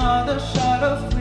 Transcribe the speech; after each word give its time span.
another 0.00 0.40
shot 0.40 0.82
of 0.82 1.19